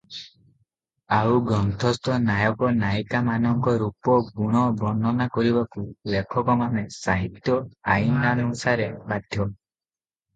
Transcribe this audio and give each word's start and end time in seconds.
ଆଉ 1.15 1.33
ଗ୍ରନ୍ଥସ୍ଥ 1.49 2.15
ନାୟକ 2.21 2.69
ନାୟିକାମାନଙ୍କ 2.77 3.73
ରୂପ 3.81 4.15
ଗୁଣ 4.39 4.63
ବର୍ଣ୍ଣନା 4.79 5.27
କରିବାକୁ 5.35 5.83
ଲେଖକମାନେ 6.15 6.85
ସାହିତ୍ୟ 6.97 7.59
ଆଇନାନୁସାରେ 7.97 8.89
ବାଧ୍ୟ। 9.13 9.45